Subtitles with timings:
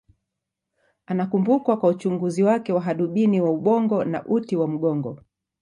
[1.05, 5.19] Anakumbukwa kwa uchunguzi wake wa hadubini wa ubongo na uti wa mgongo.